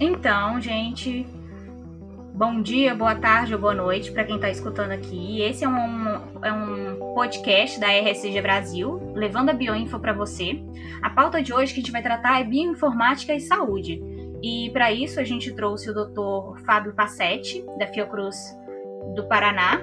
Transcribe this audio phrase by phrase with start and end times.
[0.00, 1.26] Então, gente,
[2.32, 5.42] bom dia, boa tarde ou boa noite para quem está escutando aqui.
[5.42, 10.62] Esse é um, é um podcast da RSG Brasil, levando a bioinfo para você.
[11.02, 14.00] A pauta de hoje que a gente vai tratar é bioinformática e saúde.
[14.40, 16.62] E para isso a gente trouxe o Dr.
[16.64, 18.36] Fábio Passetti, da Fiocruz
[19.16, 19.82] do Paraná,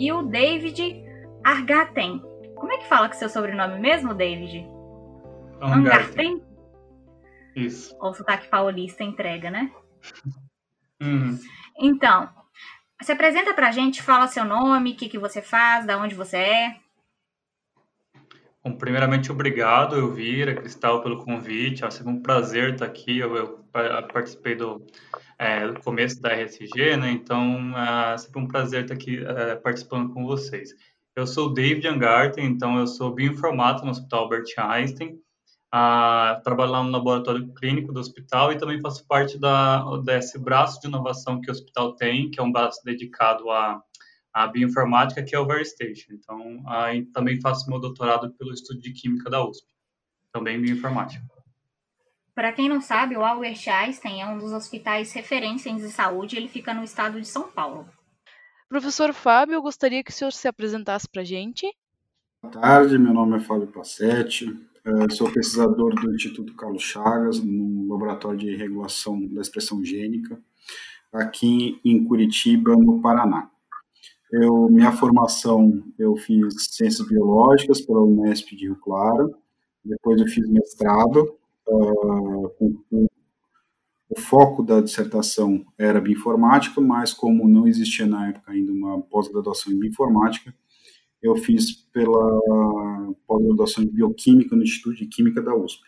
[0.00, 1.00] e o David
[1.44, 2.20] Argaten.
[2.56, 4.66] Como é que fala com seu sobrenome mesmo, David?
[5.62, 6.42] Angarten?
[7.54, 7.96] Isso.
[8.00, 9.70] Ou sotaque paulista entrega, né?
[11.00, 11.38] Uhum.
[11.78, 12.28] Então,
[13.02, 16.36] se apresenta pra gente, fala seu nome, o que, que você faz, da onde você
[16.36, 16.76] é.
[18.62, 21.84] Bom, primeiramente, obrigado, Elvira, Cristal, pelo convite.
[21.84, 23.18] É sempre um prazer estar aqui.
[23.18, 23.66] Eu, eu
[24.10, 24.86] participei do,
[25.38, 27.10] é, do, começo da RSG, né?
[27.10, 30.70] Então, é sempre um prazer estar aqui é, participando com vocês.
[31.14, 35.20] Eu sou o David Angarten, então eu sou bioinformata no Hospital Albert Einstein
[35.76, 40.86] a trabalhar no laboratório clínico do hospital e também faço parte da, desse braço de
[40.86, 43.82] inovação que o hospital tem, que é um braço dedicado à,
[44.32, 46.12] à bioinformática, que é o Verstation.
[46.12, 49.66] Então, aí também faço meu doutorado pelo estudo de química da USP,
[50.32, 51.24] também bioinformática.
[52.36, 56.48] Para quem não sabe, o Albert Einstein é um dos hospitais referência em saúde, ele
[56.48, 57.84] fica no estado de São Paulo.
[58.68, 61.66] Professor Fábio, eu gostaria que o senhor se apresentasse para a gente.
[62.40, 64.46] Boa tarde, meu nome é Fábio Passetti,
[65.10, 70.38] sou pesquisador do Instituto Carlos Chagas, no Laboratório de Regulação da Expressão Gênica,
[71.12, 73.50] aqui em Curitiba, no Paraná.
[74.30, 79.34] Eu, minha formação, eu fiz Ciências Biológicas pela Unesp de Rio Claro,
[79.84, 81.36] depois eu fiz mestrado,
[81.68, 83.06] uh, com, com,
[84.08, 89.72] o foco da dissertação era bioinformática, mas como não existia na época ainda uma pós-graduação
[89.72, 90.54] em bioinformática,
[91.24, 92.40] eu fiz pela
[93.26, 95.82] pós-graduação de Bioquímica no Instituto de Química da USP.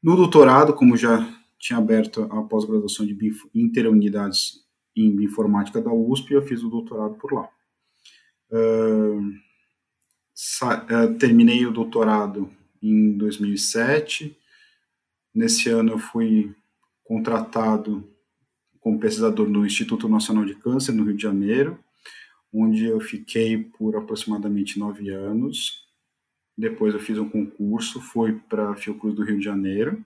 [0.00, 3.18] No doutorado, como já tinha aberto a pós-graduação de
[3.52, 4.64] interunidades
[4.96, 7.48] em bioinformática da USP, eu fiz o doutorado por lá.
[8.52, 9.34] Uh,
[11.18, 12.48] terminei o doutorado
[12.80, 14.38] em 2007.
[15.34, 16.54] Nesse ano eu fui
[17.02, 18.08] contratado
[18.78, 21.76] como pesquisador no Instituto Nacional de Câncer, no Rio de Janeiro
[22.52, 25.86] onde eu fiquei por aproximadamente nove anos.
[26.56, 30.04] Depois eu fiz um concurso, fui para Fiocruz do Rio de Janeiro.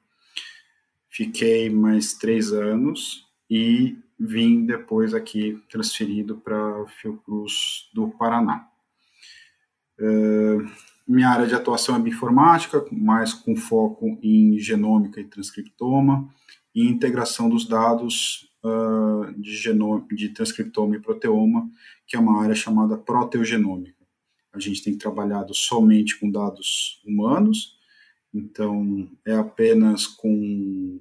[1.08, 8.69] Fiquei mais três anos e vim depois aqui transferido para Fiocruz do Paraná.
[11.06, 16.28] Minha área de atuação é bioinformática, mais com foco em genômica e transcriptoma
[16.74, 21.71] e integração dos dados uh, de, genoma, de transcriptoma e proteoma,
[22.06, 24.03] que é uma área chamada proteogenômica.
[24.53, 27.78] A gente tem trabalhado somente com dados humanos,
[28.33, 31.01] então é apenas com.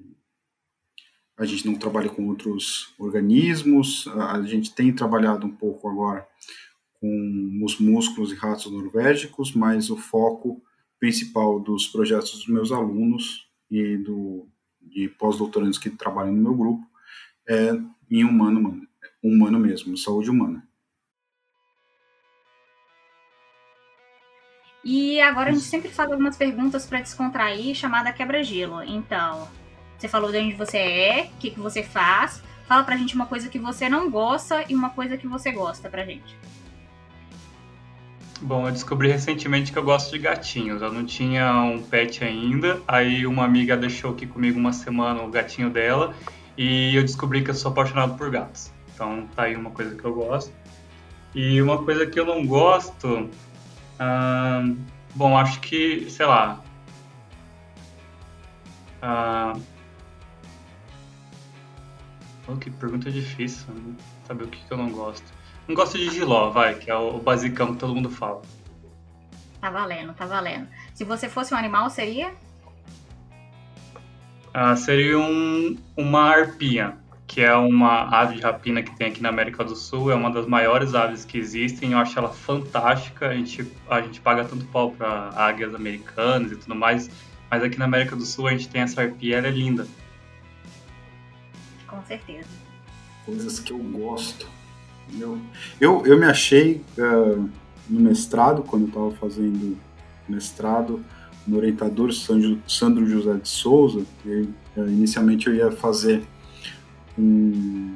[1.37, 6.27] A gente não trabalha com outros organismos, a gente tem trabalhado um pouco agora
[6.99, 10.61] com os músculos e ratos norvégicos, mas o foco
[10.99, 14.47] principal dos projetos dos meus alunos e do,
[14.79, 16.90] de pós-doutorandos que trabalham no meu grupo
[17.47, 17.71] é
[18.09, 18.81] em humano,
[19.23, 20.67] humano mesmo, saúde humana.
[24.83, 28.81] E agora a gente sempre faz algumas perguntas para descontrair, chamada quebra-gelo.
[28.83, 29.47] Então,
[29.97, 32.41] você falou de onde você é, o que, que você faz.
[32.65, 35.89] Fala pra gente uma coisa que você não gosta e uma coisa que você gosta
[35.89, 36.35] pra gente.
[38.41, 40.81] Bom, eu descobri recentemente que eu gosto de gatinhos.
[40.81, 42.81] Eu não tinha um pet ainda.
[42.87, 46.15] Aí uma amiga deixou aqui comigo uma semana o gatinho dela.
[46.57, 48.71] E eu descobri que eu sou apaixonado por gatos.
[48.93, 50.53] Então tá aí uma coisa que eu gosto.
[51.33, 53.29] E uma coisa que eu não gosto
[55.15, 56.61] bom, acho que, sei lá.
[62.47, 63.73] oh, que pergunta difícil.
[63.73, 63.95] Né?
[64.25, 65.25] Saber o que, que eu não gosto.
[65.67, 68.41] Não gosto de giló, vai, que é o basicão que todo mundo fala.
[69.59, 70.67] Tá valendo, tá valendo.
[70.93, 72.33] Se você fosse um animal, seria?
[74.53, 76.97] Ah, seria um, uma arpia
[77.31, 80.29] que é uma ave de rapina que tem aqui na América do Sul, é uma
[80.29, 84.65] das maiores aves que existem, eu acho ela fantástica, a gente, a gente paga tanto
[84.65, 87.09] pau para águias americanas e tudo mais,
[87.49, 89.87] mas aqui na América do Sul a gente tem essa arpia, ela é linda.
[91.87, 92.49] Com certeza.
[93.25, 94.45] Coisas que eu gosto.
[95.17, 95.39] Eu,
[95.79, 97.49] eu, eu me achei uh,
[97.89, 99.77] no mestrado, quando eu estava fazendo
[100.27, 101.01] mestrado,
[101.47, 104.47] no orientador Sandro José de Souza, e,
[104.77, 106.23] uh, inicialmente eu ia fazer
[107.17, 107.95] um,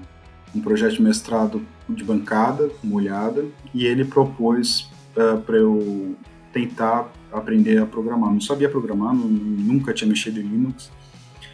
[0.53, 6.15] um projeto de mestrado de bancada, molhada, e ele propôs uh, para eu
[6.51, 8.31] tentar aprender a programar.
[8.31, 10.91] Não sabia programar, não, nunca tinha mexido em Linux,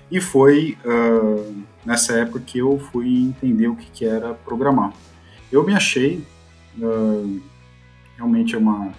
[0.09, 4.93] e foi uh, nessa época que eu fui entender o que, que era programar.
[5.51, 6.23] Eu me achei,
[6.79, 7.41] uh,
[8.15, 8.93] realmente é uma,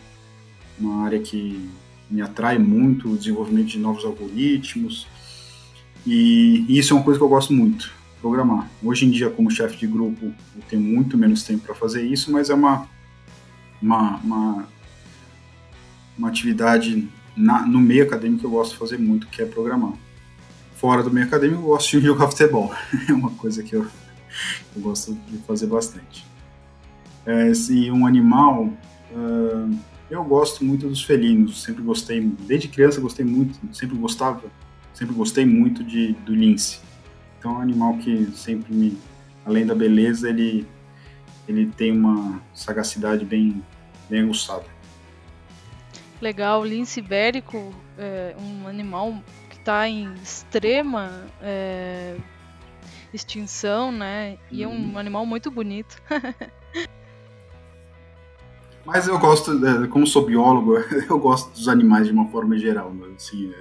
[0.78, 1.70] uma área que
[2.12, 5.06] me atrai muito, o desenvolvimento de novos algoritmos,
[6.06, 8.68] e, isso é uma coisa que eu gosto muito, programar.
[8.82, 12.30] Hoje em dia, como chefe de grupo, eu tenho muito menos tempo para fazer isso,
[12.30, 12.86] mas é uma,
[13.80, 14.68] uma, uma,
[16.18, 19.94] uma atividade na, no meio acadêmico que eu gosto de fazer muito, que é programar.
[20.76, 22.74] Fora do meio acadêmico, eu gosto de jogar futebol.
[23.08, 23.86] É uma coisa que eu,
[24.76, 26.26] eu gosto de fazer bastante.
[27.24, 28.64] É, se um animal,
[29.12, 29.78] uh,
[30.12, 31.62] eu gosto muito dos felinos.
[31.62, 34.42] Sempre gostei, desde criança gostei muito, sempre gostava,
[34.92, 36.80] sempre gostei muito de, do lince.
[37.38, 38.98] Então é um animal que sempre me,
[39.44, 40.66] além da beleza, ele,
[41.48, 43.62] ele tem uma sagacidade bem,
[44.08, 44.66] bem aguçada.
[46.20, 49.14] Legal, lince ibérico é um animal
[49.48, 52.16] que está em extrema é,
[53.14, 54.38] extinção, né?
[54.50, 54.98] E é um uhum.
[54.98, 56.00] animal muito bonito.
[58.84, 60.76] Mas eu gosto, é, como sou biólogo,
[61.08, 62.92] eu gosto dos animais de uma forma geral.
[62.92, 63.14] Né?
[63.14, 63.52] Assim,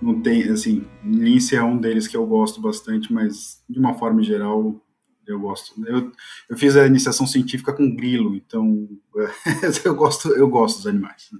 [0.00, 4.22] não tem, assim, lince é um deles que eu gosto bastante, mas de uma forma
[4.22, 4.80] geral
[5.26, 5.74] eu gosto.
[5.86, 6.12] Eu,
[6.48, 8.88] eu fiz a iniciação científica com grilo, então
[9.84, 11.30] eu gosto, eu gosto dos animais.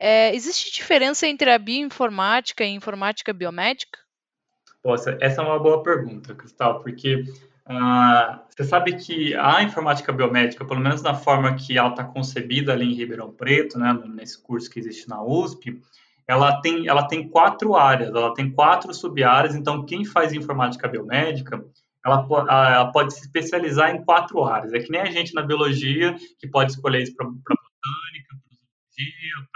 [0.00, 4.07] É, existe diferença entre a bioinformática e a informática biomédica?
[4.82, 7.24] Poxa, essa é uma boa pergunta, Cristal, porque
[7.66, 12.72] uh, você sabe que a informática biomédica, pelo menos na forma que ela está concebida
[12.72, 15.80] ali em Ribeirão Preto, né, nesse curso que existe na USP,
[16.28, 21.64] ela tem, ela tem quatro áreas, ela tem quatro sub-áreas, então quem faz informática biomédica,
[22.04, 24.72] ela, ela, pode se especializar em quatro áreas.
[24.72, 28.56] É que nem a gente na biologia, que pode escolher isso para botânica, para
[28.94, 29.48] zoologia,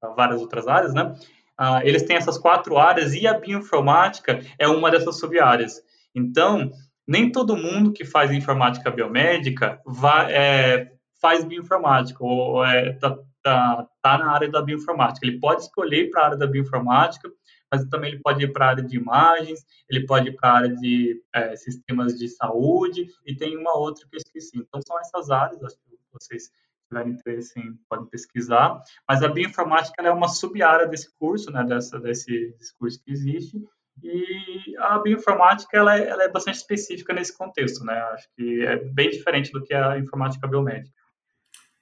[0.00, 1.14] para várias outras áreas, né?
[1.60, 5.80] Uh, eles têm essas quatro áreas e a bioinformática é uma dessas sub-áreas.
[6.14, 6.70] Então,
[7.06, 13.88] nem todo mundo que faz informática biomédica vai, é, faz bioinformática ou é, tá, tá,
[14.02, 15.26] tá, na área da bioinformática.
[15.26, 17.30] Ele pode escolher para a área da bioinformática,
[17.70, 20.54] mas também ele pode ir para a área de imagens, ele pode ir para a
[20.54, 24.58] área de é, sistemas de saúde e tem uma outra que eu esqueci.
[24.58, 26.50] Então, são essas áreas, acho que vocês
[26.88, 27.54] tiverem interesse,
[27.88, 28.82] podem pesquisar.
[29.08, 33.62] Mas a bioinformática é uma sub-área desse curso, né, dessa, desse, desse curso que existe.
[34.02, 37.94] E a bioinformática ela é, ela é bastante específica nesse contexto, né?
[38.12, 40.94] Acho que é bem diferente do que a informática biomédica.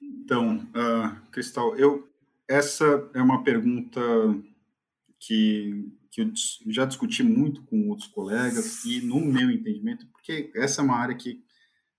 [0.01, 2.09] Então, uh, Cristal, eu
[2.49, 4.01] essa é uma pergunta
[5.19, 6.31] que, que eu
[6.67, 11.15] já discuti muito com outros colegas e no meu entendimento, porque essa é uma área
[11.15, 11.43] que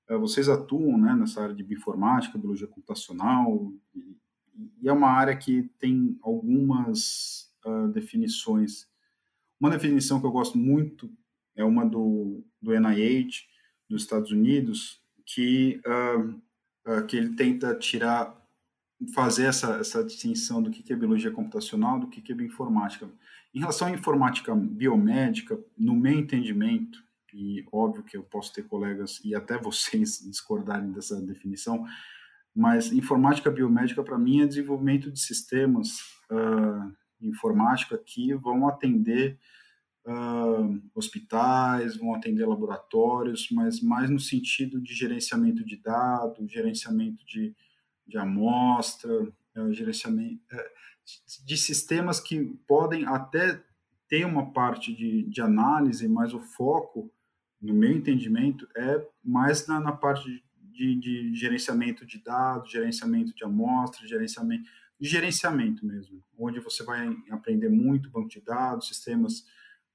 [0.09, 4.17] vocês atuam né, nessa área de bioinformática, biologia computacional, e,
[4.81, 8.87] e é uma área que tem algumas uh, definições.
[9.59, 11.11] Uma definição que eu gosto muito
[11.55, 13.45] é uma do, do NIH,
[13.89, 16.29] dos Estados Unidos, que, uh,
[16.91, 18.35] uh, que ele tenta tirar,
[19.13, 23.09] fazer essa, essa distinção do que é biologia computacional, do que é bioinformática.
[23.53, 27.04] Em relação à informática biomédica, no meu entendimento,
[27.35, 31.85] e óbvio que eu posso ter colegas e até vocês discordarem dessa definição,
[32.55, 35.99] mas informática biomédica para mim é desenvolvimento de sistemas
[36.31, 39.37] uh, informática que vão atender
[40.05, 47.53] uh, hospitais, vão atender laboratórios, mas mais no sentido de gerenciamento de dados, gerenciamento de,
[48.07, 49.11] de amostra,
[49.57, 53.61] uh, gerenciamento uh, de sistemas que podem até
[54.07, 57.11] ter uma parte de, de análise, mas o foco
[57.65, 63.43] no meu entendimento, é mais na, na parte de, de, gerenciamento de dados, gerenciamento de
[63.43, 64.69] amostras, gerenciamento,
[64.99, 69.45] gerenciamento mesmo, onde você vai aprender muito banco de dados, sistemas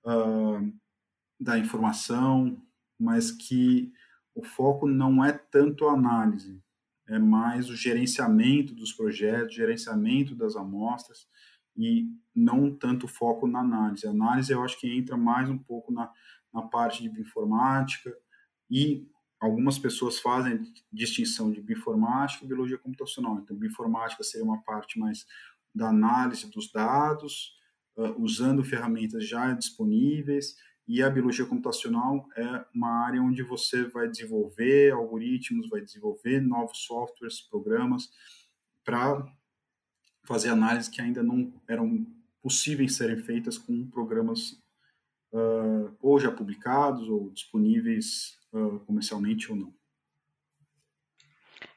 [0.05, 0.73] uh,
[1.39, 2.61] da informação,
[2.99, 3.93] mas que
[4.35, 6.63] o foco não é tanto a análise,
[7.09, 11.27] é mais o gerenciamento dos projetos, gerenciamento das amostras
[11.77, 14.07] e não tanto foco na análise.
[14.07, 16.11] A análise eu acho que entra mais um pouco na,
[16.53, 18.17] na parte de bioinformática
[18.71, 19.09] e
[19.41, 23.39] algumas pessoas fazem distinção de bioinformática e biologia computacional.
[23.39, 25.27] Então, bioinformática seria uma parte mais
[25.75, 27.57] da análise dos dados,
[27.97, 34.09] uh, usando ferramentas já disponíveis, e a biologia computacional é uma área onde você vai
[34.09, 38.11] desenvolver algoritmos, vai desenvolver novos softwares, programas,
[38.85, 39.25] para
[40.25, 42.05] fazer análises que ainda não eram
[42.43, 44.61] possíveis serem feitas com programas
[45.33, 49.73] uh, ou já publicados ou disponíveis uh, comercialmente ou não.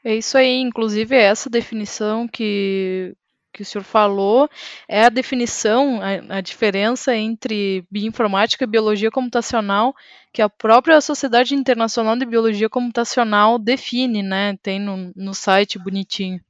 [0.03, 3.15] É isso aí, inclusive essa definição que,
[3.53, 4.49] que o senhor falou
[4.87, 9.95] é a definição, a, a, diferença entre bioinformática e biologia computacional
[10.33, 14.57] que a própria Sociedade Internacional de Biologia Computacional define, né?
[14.61, 16.41] Tem no, no site bonitinho.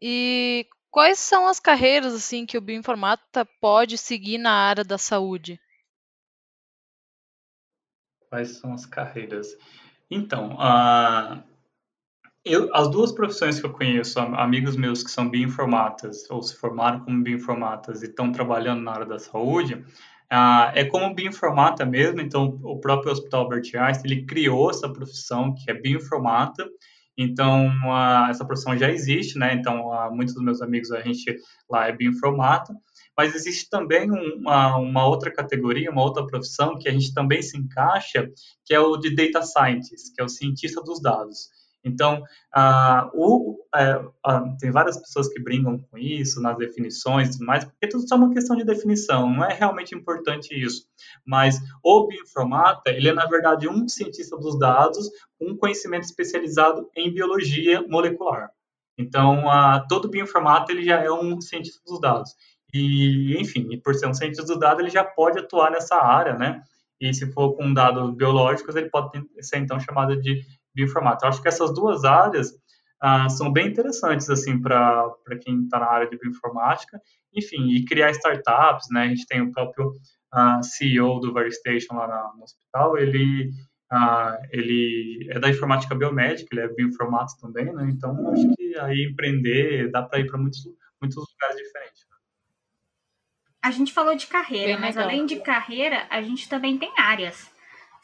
[0.00, 5.60] E quais são as carreiras assim que o bioinformata pode seguir na área da saúde?
[8.28, 9.56] Quais são as carreiras?
[10.10, 11.42] Então, uh,
[12.44, 17.00] eu, as duas profissões que eu conheço, amigos meus que são bioinformatas ou se formaram
[17.00, 22.20] como bioinformatas e estão trabalhando na área da saúde, uh, é como bioinformata mesmo.
[22.20, 26.68] Então, o próprio Hospital Albert Einstein ele criou essa profissão que é bioinformata.
[27.18, 29.52] Então, uh, essa profissão já existe, né?
[29.52, 31.36] Então, muitos dos meus amigos, a gente
[31.68, 32.72] lá é bioinformata
[33.18, 37.58] mas existe também uma, uma, outra categoria, uma outra profissão que a gente também se
[37.58, 38.30] encaixa,
[38.64, 41.50] que é o de data scientist, que é o cientista dos dados.
[41.84, 42.22] Então,
[43.14, 47.88] o, uh, tem várias pessoas que brincam com isso, nas definições e tudo mais, porque
[47.88, 50.86] tudo é só uma questão de definição, não é realmente importante isso.
[51.24, 55.08] Mas o bioinformata, ele é, na verdade, um cientista dos dados
[55.38, 58.50] com um conhecimento especializado em biologia molecular.
[58.98, 59.44] Então,
[59.88, 62.34] todo bioinformata, ele já é um cientista dos dados.
[62.74, 66.62] E, enfim, por ser um cientista do dado, ele já pode atuar nessa área, né?
[67.00, 70.42] E se for com dados biológicos, ele pode ser então chamado de
[70.78, 71.26] bioinformática.
[71.26, 72.52] Eu acho que essas duas áreas
[73.00, 77.00] ah, são bem interessantes assim para quem está na área de bioinformática.
[77.34, 79.02] Enfim, e criar startups, né?
[79.02, 79.92] A gente tem o próprio
[80.32, 83.50] ah, CEO do Veristation lá na, no hospital, ele
[83.90, 87.88] ah, ele é da informática biomédica, ele é bioinformático também, né?
[87.90, 90.62] Então acho que aí empreender dá para ir para muitos
[91.00, 92.08] muitos lugares diferentes.
[93.62, 95.10] A gente falou de carreira, Bem mas legal.
[95.10, 97.50] além de carreira, a gente também tem áreas.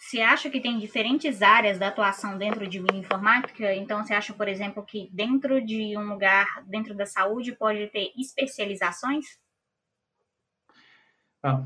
[0.04, 3.75] Você acha que tem diferentes áreas da atuação dentro de bioinformática?
[3.75, 8.12] Então, você acha, por exemplo, que dentro de um lugar, dentro da saúde, pode ter
[8.14, 9.25] especializações?
[11.42, 11.64] Ah,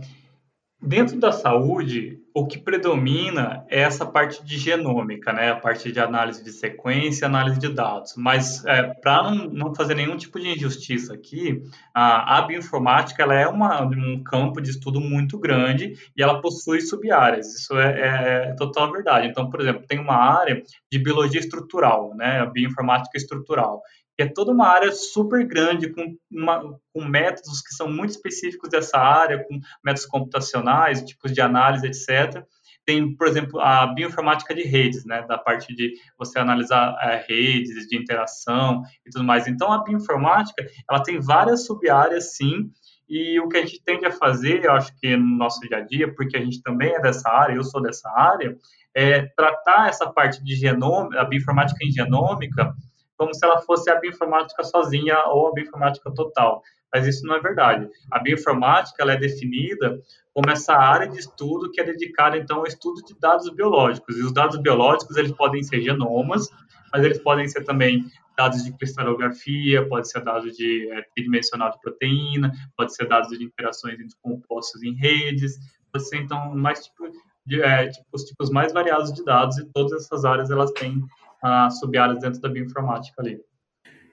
[0.80, 5.50] Dentro da saúde, o que predomina é essa parte de genômica, né?
[5.50, 8.14] A parte de análise de sequência, análise de dados.
[8.16, 11.60] Mas é, para não, não, fazer nenhum tipo de injustiça aqui,
[11.92, 16.80] a, a bioinformática ela é uma, um campo de estudo muito grande e ela possui
[16.80, 17.52] sub-áreas.
[17.56, 19.26] Isso é, é, é, total verdade.
[19.26, 22.38] Então, por exemplo, tem uma área de biologia estrutural, né?
[22.38, 23.82] A bioinformática estrutural
[24.18, 28.68] que é toda uma área super grande, com, uma, com métodos que são muito específicos
[28.68, 32.44] dessa área, com métodos computacionais, tipos de análise, etc.
[32.84, 37.86] Tem, por exemplo, a bioinformática de redes, né, da parte de você analisar é, redes
[37.86, 39.46] de interação e tudo mais.
[39.46, 42.72] Então, a bioinformática, ela tem várias sub-áreas, sim,
[43.08, 45.80] e o que a gente tende a fazer, eu acho que no nosso dia a
[45.80, 48.56] dia, porque a gente também é dessa área, eu sou dessa área,
[48.92, 52.74] é tratar essa parte de genômica, a bioinformática em genômica,
[53.18, 56.62] como se ela fosse a bioinformática sozinha ou a bioinformática total.
[56.94, 57.88] Mas isso não é verdade.
[58.10, 60.00] A bioinformática ela é definida
[60.32, 64.16] como essa área de estudo que é dedicada então ao estudo de dados biológicos.
[64.16, 66.48] E os dados biológicos eles podem ser genomas,
[66.92, 68.06] mas eles podem ser também
[68.36, 73.44] dados de cristalografia, pode ser dados de é, tridimensional de proteína, pode ser dados de
[73.44, 75.58] interações entre compostos em redes,
[75.92, 77.10] pode ser então mais tipo
[77.44, 81.02] de, é, tipo, os tipos mais variados de dados e todas essas áreas elas têm
[81.42, 83.40] uh, sub-áreas dentro da bioinformática ali.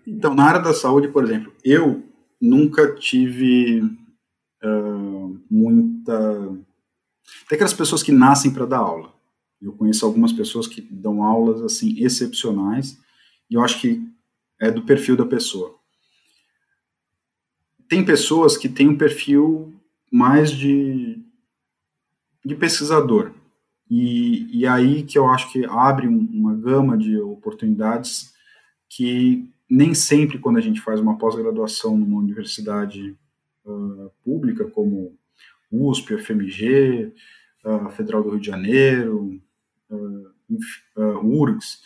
[0.05, 2.03] Então, na área da saúde, por exemplo, eu
[2.39, 3.81] nunca tive
[4.63, 6.47] uh, muita.
[7.49, 9.13] Tem aquelas pessoas que nascem para dar aula.
[9.61, 12.99] Eu conheço algumas pessoas que dão aulas assim excepcionais
[13.49, 14.01] e eu acho que
[14.59, 15.75] é do perfil da pessoa.
[17.87, 19.73] Tem pessoas que têm um perfil
[20.11, 21.23] mais de,
[22.43, 23.31] de pesquisador.
[23.89, 28.33] E, e aí que eu acho que abre um, uma gama de oportunidades
[28.89, 33.15] que nem sempre quando a gente faz uma pós-graduação numa universidade
[33.65, 35.17] uh, pública como
[35.71, 37.13] USP, FMG,
[37.65, 39.41] uh, Federal do Rio de Janeiro,
[39.89, 40.31] uh,
[41.23, 41.81] URGS,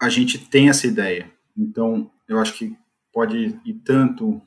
[0.00, 1.30] a gente tem essa ideia.
[1.56, 2.76] Então, eu acho que
[3.12, 4.42] pode ir tanto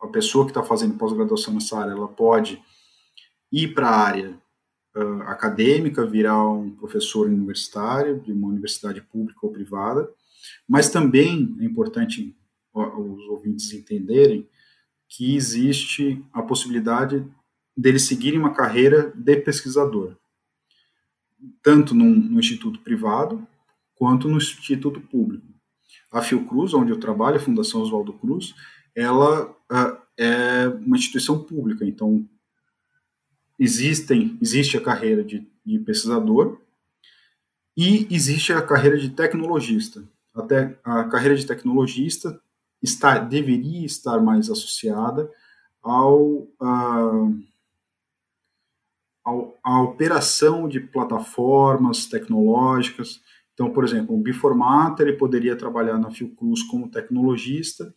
[0.00, 2.62] a pessoa que está fazendo pós-graduação nessa área, ela pode
[3.50, 4.38] ir para a área
[4.98, 10.10] uh, acadêmica, virar um professor universitário de uma universidade pública ou privada,
[10.68, 12.34] mas também é importante
[12.72, 14.48] os ouvintes entenderem
[15.08, 17.26] que existe a possibilidade
[17.76, 20.16] deles seguirem uma carreira de pesquisador,
[21.62, 23.46] tanto num, no instituto privado
[23.94, 25.46] quanto no instituto público.
[26.10, 28.54] A Fiocruz, onde eu trabalho, a Fundação Oswaldo Cruz,
[28.94, 32.28] ela uh, é uma instituição pública, então
[33.58, 36.60] existem, existe a carreira de, de pesquisador
[37.76, 40.02] e existe a carreira de tecnologista.
[40.34, 42.40] Até a carreira de tecnologista
[42.82, 45.30] está, deveria estar mais associada
[45.82, 46.22] ao,
[46.60, 47.42] uh,
[49.24, 53.20] ao, à operação de plataformas tecnológicas.
[53.54, 57.92] Então, por exemplo, o Biformata ele poderia trabalhar na Fiocruz como tecnologista,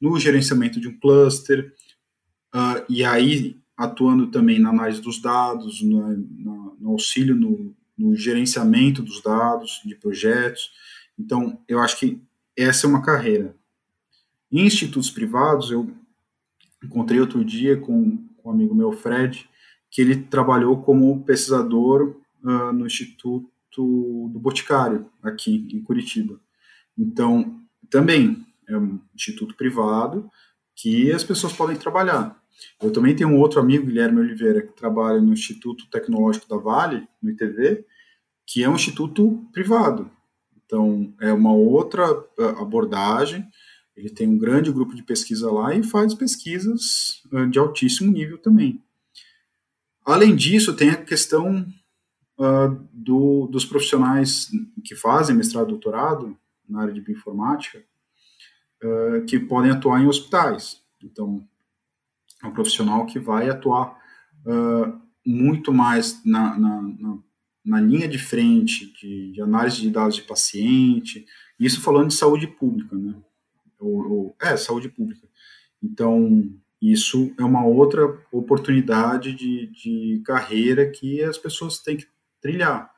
[0.00, 1.74] no gerenciamento de um cluster,
[2.54, 8.16] uh, e aí atuando também na análise dos dados, no, no, no auxílio no, no,
[8.16, 10.72] gerenciamento dos dados, de projetos.
[11.16, 12.20] Então, eu acho que
[12.56, 13.54] essa é uma carreira.
[14.50, 15.88] Em institutos privados, eu
[16.82, 19.48] encontrei outro dia com, com um amigo meu, Fred,
[19.88, 26.40] que ele trabalhou como pesquisador uh, no Instituto do Boticário, aqui em Curitiba.
[26.96, 30.28] Então, também é um instituto privado
[30.74, 32.37] que as pessoas podem trabalhar.
[32.82, 37.06] Eu também tenho um outro amigo, Guilherme Oliveira, que trabalha no Instituto Tecnológico da Vale,
[37.22, 37.84] no ITV,
[38.46, 40.10] que é um instituto privado.
[40.64, 43.46] Então, é uma outra ah, abordagem.
[43.96, 48.38] Ele tem um grande grupo de pesquisa lá e faz pesquisas ah, de altíssimo nível
[48.38, 48.82] também.
[50.04, 51.66] Além disso, tem a questão
[52.38, 54.50] uh, do, dos profissionais
[54.82, 56.34] que fazem mestrado e doutorado
[56.66, 57.84] na área de bioinformática,
[58.82, 60.80] uh, que podem atuar em hospitais.
[61.02, 61.46] Então,
[62.42, 63.98] é um profissional que vai atuar
[64.46, 67.18] uh, muito mais na, na, na,
[67.64, 71.26] na, linha de frente de, de, análise de dados de paciente,
[71.58, 73.14] isso falando de saúde pública, né?
[73.78, 75.28] Ou, ou, é, saúde pública.
[75.82, 82.06] Então, isso é uma outra oportunidade de, de carreira que as pessoas têm que
[82.40, 82.90] trilhar.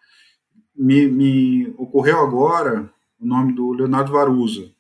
[0.75, 4.71] Me, me ocorreu agora o nome do Leonardo Varuza,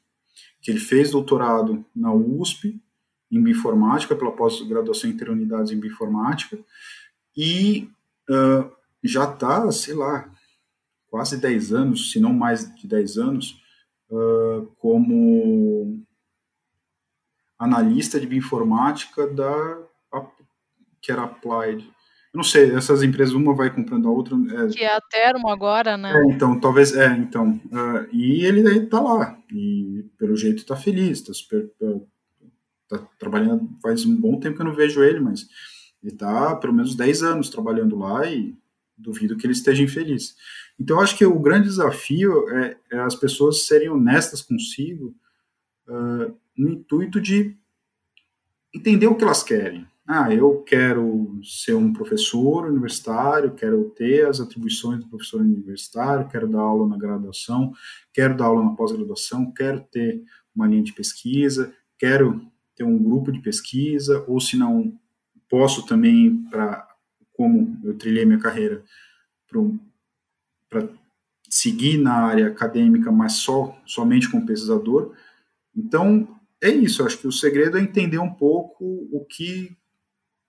[0.60, 2.80] que ele fez doutorado na USP,
[3.30, 6.58] em bioinformática, pela pós-graduação em interunidades em bioinformática,
[7.36, 7.88] e
[8.28, 8.70] uh,
[9.02, 10.30] já está, sei lá,
[11.08, 13.60] quase 10 anos, se não mais de 10 anos,
[14.10, 16.04] uh, como
[17.58, 19.78] analista de bioinformática da
[21.02, 21.82] que era Applied.
[22.32, 24.36] Eu não sei, essas empresas, uma vai comprando a outra.
[24.36, 26.12] É, que é a Termo agora, né?
[26.14, 27.60] É, então, talvez, é, então.
[27.66, 31.68] Uh, e ele aí tá lá, e pelo jeito tá feliz, tá super
[32.90, 35.48] tá trabalhando, faz um bom tempo que eu não vejo ele, mas
[36.02, 38.54] ele tá pelo menos 10 anos trabalhando lá e
[38.96, 40.36] duvido que ele esteja infeliz.
[40.78, 45.14] Então, eu acho que o grande desafio é, é as pessoas serem honestas consigo
[45.88, 47.56] uh, no intuito de
[48.74, 49.86] entender o que elas querem.
[50.06, 56.48] Ah, eu quero ser um professor universitário, quero ter as atribuições do professor universitário, quero
[56.48, 57.72] dar aula na graduação,
[58.12, 60.22] quero dar aula na pós-graduação, quero ter
[60.54, 62.44] uma linha de pesquisa, quero
[62.80, 64.98] ter um grupo de pesquisa, ou se não,
[65.50, 66.88] posso também, para
[67.34, 68.82] como eu trilhei minha carreira,
[70.70, 70.88] para
[71.46, 75.14] seguir na área acadêmica, mas só somente como pesquisador.
[75.76, 77.04] Então, é isso.
[77.04, 79.76] Acho que o segredo é entender um pouco o que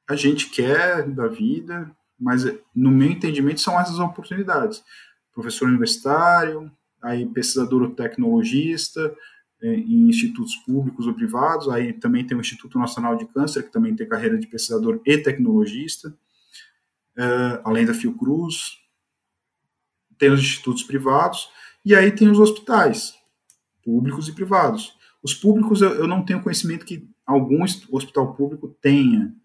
[0.07, 4.81] a gente quer da vida, mas no meu entendimento são essas oportunidades.
[5.33, 9.13] Professor universitário, aí pesquisador ou tecnologista,
[9.62, 11.69] em institutos públicos ou privados.
[11.69, 15.17] Aí também tem o Instituto Nacional de Câncer, que também tem carreira de pesquisador e
[15.17, 16.15] tecnologista,
[17.17, 18.80] é, além da Fiocruz.
[20.17, 21.50] Tem os institutos privados,
[21.84, 23.15] e aí tem os hospitais,
[23.84, 24.95] públicos e privados.
[25.24, 29.36] Os públicos, eu, não tenho conhecimento que algum hospital público tenha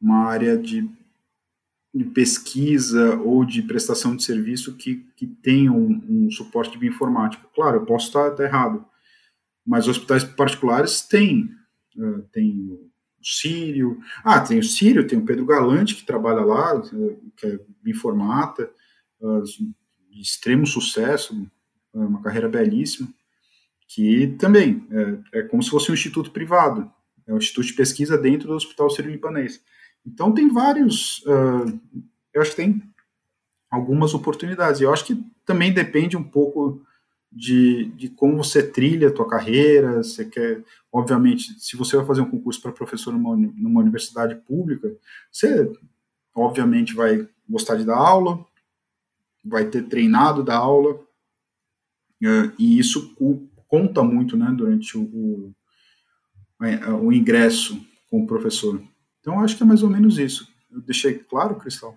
[0.00, 0.88] uma área de
[1.94, 7.46] de pesquisa ou de prestação de serviço que, que tenham um, um suporte de bioinformática.
[7.54, 8.84] Claro, eu posso estar, estar errado,
[9.64, 11.50] mas hospitais particulares têm.
[11.96, 12.90] Uh, tem o
[13.22, 16.78] Sírio, ah, tem o Sírio, tem o Pedro Galante, que trabalha lá,
[17.36, 18.70] que é bioinformata,
[19.20, 21.34] uh, de extremo sucesso,
[21.92, 23.08] uma carreira belíssima,
[23.86, 24.86] que também
[25.32, 26.90] é, é como se fosse um instituto privado,
[27.26, 29.62] é um instituto de pesquisa dentro do Hospital Sírio-Libanês.
[30.06, 31.80] Então tem vários, uh,
[32.32, 32.82] eu acho que tem
[33.70, 34.80] algumas oportunidades.
[34.80, 36.84] Eu acho que também depende um pouco
[37.30, 40.62] de, de como você trilha a tua carreira, você quer,
[40.92, 44.94] obviamente, se você vai fazer um concurso para professor numa, numa universidade pública,
[45.30, 45.70] você
[46.34, 48.44] obviamente vai gostar de dar aula,
[49.44, 51.00] vai ter treinado da aula,
[52.58, 53.14] e isso
[53.68, 55.54] conta muito, né, durante o, o,
[57.02, 58.80] o ingresso como professor.
[59.24, 60.46] Então, acho que é mais ou menos isso.
[60.70, 61.96] Eu deixei claro, Cristal?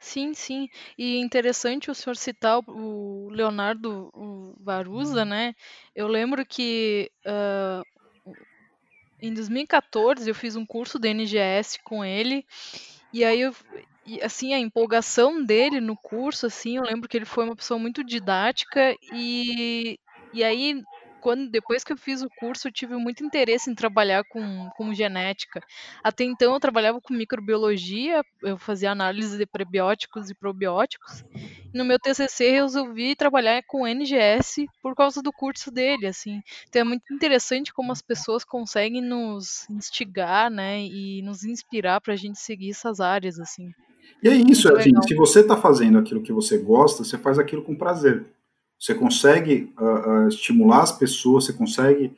[0.00, 0.66] Sim, sim.
[0.96, 4.10] E interessante o senhor citar o Leonardo
[4.58, 5.54] Varuza, né?
[5.94, 8.32] Eu lembro que uh,
[9.20, 12.46] em 2014 eu fiz um curso de NGS com ele
[13.12, 13.54] e aí eu,
[14.06, 17.78] e, assim a empolgação dele no curso assim eu lembro que ele foi uma pessoa
[17.78, 19.98] muito didática e
[20.32, 20.82] e aí
[21.20, 24.94] quando depois que eu fiz o curso, eu tive muito interesse em trabalhar com, com
[24.94, 25.60] genética.
[26.02, 31.24] Até então eu trabalhava com microbiologia, eu fazia análise de prebióticos e probióticos.
[31.74, 36.40] No meu TCC eu resolvi trabalhar com NGS por causa do curso dele, assim.
[36.68, 42.14] Então é muito interessante como as pessoas conseguem nos instigar, né, e nos inspirar para
[42.14, 43.72] a gente seguir essas áreas, assim.
[44.22, 47.62] E é isso, assim, se você está fazendo aquilo que você gosta, você faz aquilo
[47.62, 48.26] com prazer.
[48.78, 52.16] Você consegue uh, uh, estimular as pessoas, você consegue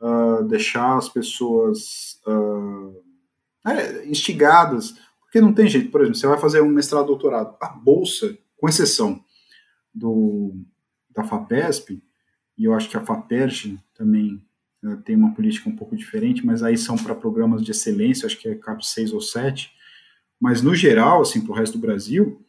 [0.00, 2.20] uh, deixar as pessoas
[3.66, 5.90] é, instigadas, porque não tem jeito.
[5.90, 9.24] Por exemplo, você vai fazer um mestrado, doutorado, a bolsa, com exceção
[9.94, 10.54] do
[11.14, 12.02] da Fapesp,
[12.56, 14.42] e eu acho que a Faperj também
[14.82, 18.38] né, tem uma política um pouco diferente, mas aí são para programas de excelência, acho
[18.38, 19.70] que é CAP 6 ou 7,
[20.40, 22.44] mas no geral, assim, para o resto do Brasil,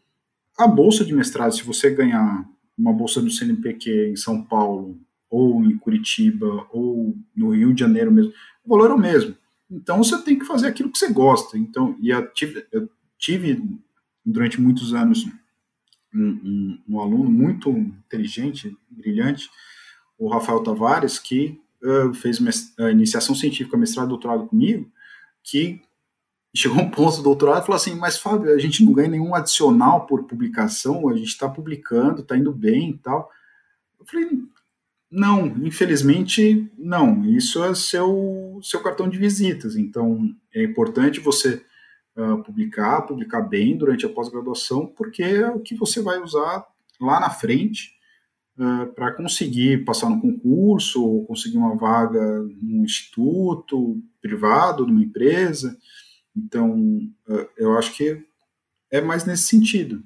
[0.57, 2.47] a bolsa de mestrado, se você ganhar
[2.77, 8.11] uma bolsa do CNPq em São Paulo, ou em Curitiba, ou no Rio de Janeiro
[8.11, 8.31] mesmo,
[8.63, 9.35] o valor é o mesmo.
[9.69, 11.57] Então você tem que fazer aquilo que você gosta.
[11.57, 13.61] Então, e eu tive, eu tive
[14.23, 15.25] durante muitos anos
[16.13, 19.49] um, um, um, aluno muito inteligente, brilhante,
[20.17, 24.89] o Rafael Tavares, que uh, fez uh, iniciação científica, mestrado e doutorado comigo,
[25.43, 25.81] que
[26.55, 29.33] chegou um ponto do doutorado e falou assim, mas Fábio, a gente não ganha nenhum
[29.33, 33.29] adicional por publicação, a gente está publicando, está indo bem e tal.
[33.99, 34.29] Eu falei,
[35.09, 41.63] não, infelizmente não, isso é seu, seu cartão de visitas, então é importante você
[42.15, 46.65] uh, publicar, publicar bem durante a pós-graduação, porque é o que você vai usar
[46.99, 47.93] lá na frente
[48.57, 55.77] uh, para conseguir passar no concurso, ou conseguir uma vaga num instituto privado, numa empresa,
[56.35, 56.77] então,
[57.29, 58.25] eh, eu acho que
[58.91, 60.03] é mais nesse sentido.